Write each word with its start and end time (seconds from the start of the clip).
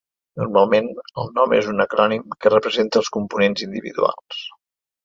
Normalment, 0.43 0.87
el 1.23 1.29
nom 1.35 1.53
és 1.59 1.69
un 1.75 1.85
acrònim 1.85 2.27
que 2.41 2.55
representa 2.55 3.03
els 3.05 3.13
components 3.19 3.69
individuals. 3.71 4.43